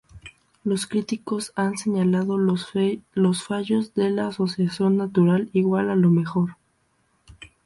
[0.63, 2.71] Los críticos han señalado los
[3.45, 6.57] fallos de la asociación "natural igual a lo mejor".